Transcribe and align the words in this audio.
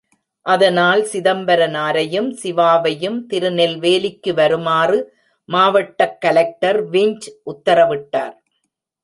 அதனால், 0.45 1.01
சிதம்பரனாரையும், 1.11 2.31
சிவாவையும் 2.31 3.27
திருநெல்வேலிக்கு 3.27 4.33
வருமாறு 4.33 4.99
மாவட்டக் 5.49 6.21
கலெக்டர் 6.21 6.89
விஞ்ச் 6.89 7.27
உத்தரவிட்டார். 7.45 8.35